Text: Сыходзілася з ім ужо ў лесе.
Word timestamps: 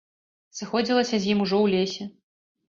Сыходзілася 0.59 1.19
з 1.19 1.23
ім 1.35 1.45
ужо 1.45 1.57
ў 1.59 1.77
лесе. 1.77 2.03